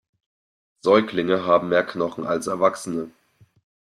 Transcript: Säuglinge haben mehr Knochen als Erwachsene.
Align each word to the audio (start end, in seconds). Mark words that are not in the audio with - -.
Säuglinge 0.81 1.45
haben 1.45 1.69
mehr 1.69 1.83
Knochen 1.85 2.25
als 2.25 2.47
Erwachsene. 2.47 3.11